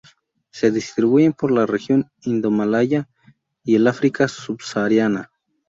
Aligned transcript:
Se 0.51 0.71
distribuyen 0.71 1.31
por 1.31 1.51
la 1.51 1.67
región 1.67 2.09
indomalaya 2.23 3.07
y 3.63 3.75
el 3.75 3.85
África 3.85 4.27
subsahariana. 4.27 5.29